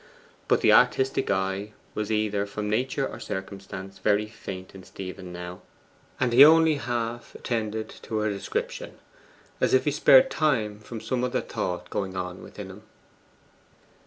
But 0.47 0.61
the 0.61 0.73
artistic 0.73 1.29
eye 1.29 1.73
was, 1.93 2.11
either 2.11 2.47
from 2.47 2.67
nature 2.67 3.05
or 3.07 3.19
circumstance, 3.19 3.99
very 3.99 4.25
faint 4.25 4.73
in 4.73 4.83
Stephen 4.83 5.31
now, 5.31 5.61
and 6.19 6.33
he 6.33 6.43
only 6.43 6.77
half 6.77 7.35
attended 7.35 7.89
to 8.01 8.15
her 8.17 8.27
description, 8.31 8.97
as 9.59 9.75
if 9.75 9.85
he 9.85 9.91
spared 9.91 10.31
time 10.31 10.79
from 10.79 11.01
some 11.01 11.23
other 11.23 11.39
thought 11.41 11.91
going 11.91 12.15
on 12.15 12.41
within 12.41 12.71
him. 12.71 12.81